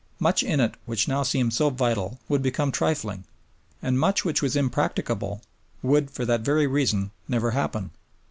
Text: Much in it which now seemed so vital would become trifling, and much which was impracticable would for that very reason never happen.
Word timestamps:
Much 0.17 0.41
in 0.41 0.59
it 0.59 0.73
which 0.87 1.07
now 1.07 1.21
seemed 1.21 1.53
so 1.53 1.69
vital 1.69 2.19
would 2.27 2.41
become 2.41 2.71
trifling, 2.71 3.23
and 3.83 3.99
much 3.99 4.25
which 4.25 4.41
was 4.41 4.55
impracticable 4.55 5.43
would 5.83 6.09
for 6.09 6.25
that 6.25 6.41
very 6.41 6.65
reason 6.65 7.11
never 7.29 7.51
happen. 7.51 7.91